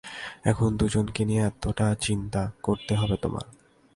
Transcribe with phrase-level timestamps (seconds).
[0.45, 3.45] এখন দুইজনকে নিয়ে এটা চিন্তা করতে হবে তোমার।